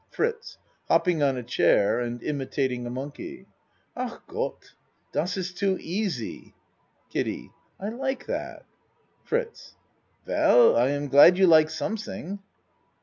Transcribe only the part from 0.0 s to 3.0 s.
FRITZ (Hopping on a chair and imitating a